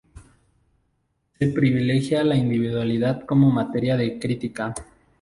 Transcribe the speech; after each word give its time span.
Se 1.37 1.47
privilegia 1.49 2.23
la 2.23 2.35
individualidad 2.35 3.23
como 3.27 3.51
materia 3.51 3.95
de 3.97 4.17
crítica. 4.17 4.73